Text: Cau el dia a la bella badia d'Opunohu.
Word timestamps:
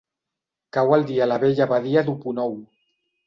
Cau 0.77 0.95
el 0.97 1.05
dia 1.11 1.21
a 1.25 1.27
la 1.31 1.37
bella 1.45 1.69
badia 1.73 2.05
d'Opunohu. 2.09 2.57